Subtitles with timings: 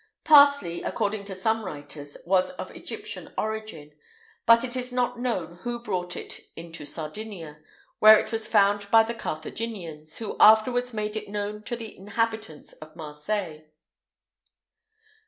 [0.23, 3.91] Parsley, according to some writers, was of Egyptian origin;
[4.47, 7.59] but it is not known who brought it into Sardinia,
[7.99, 12.73] where it was found by the Carthaginians, who afterwards made it known to the inhabitants
[12.73, 13.65] of Marseilles.